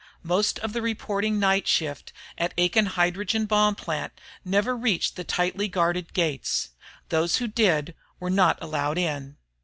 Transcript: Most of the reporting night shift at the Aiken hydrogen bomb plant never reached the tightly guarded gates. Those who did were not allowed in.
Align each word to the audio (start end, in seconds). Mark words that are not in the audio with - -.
Most 0.23 0.57
of 0.61 0.73
the 0.73 0.81
reporting 0.81 1.37
night 1.39 1.67
shift 1.67 2.11
at 2.35 2.55
the 2.55 2.63
Aiken 2.63 2.87
hydrogen 2.87 3.45
bomb 3.45 3.75
plant 3.75 4.11
never 4.43 4.75
reached 4.75 5.15
the 5.15 5.23
tightly 5.23 5.67
guarded 5.67 6.11
gates. 6.13 6.69
Those 7.09 7.35
who 7.35 7.45
did 7.47 7.93
were 8.19 8.31
not 8.31 8.57
allowed 8.63 8.97
in. 8.97 9.37